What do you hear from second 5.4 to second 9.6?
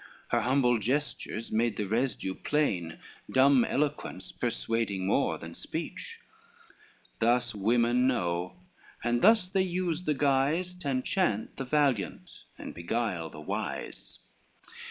speech: Thus women know, and thus